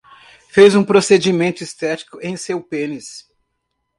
Fez 0.49 0.73
um 0.75 0.83
procedimento 0.83 1.63
estético 1.63 2.17
em 2.23 2.35
seu 2.35 2.59
pênis 2.59 3.29